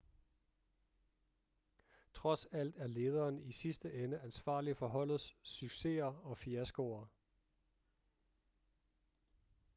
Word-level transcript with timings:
trods 2.13 2.45
alt 2.45 2.75
er 2.77 2.87
lederen 2.87 3.41
i 3.41 3.51
sidste 3.51 3.93
ende 3.93 4.21
ansvarlig 4.21 4.77
for 4.77 4.87
holdets 4.87 5.35
succeser 5.43 6.05
og 6.27 6.37
fiaskoer 6.37 7.07